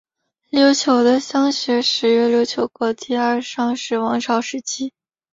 [0.51, 4.91] 琉球的乡学始于琉球国第二尚氏王朝时期。